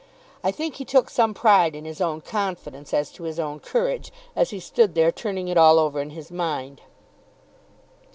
[0.43, 4.11] I think he took some pride in his own confidence as to his own courage,
[4.35, 6.81] as he stood there turning it all over in his mind.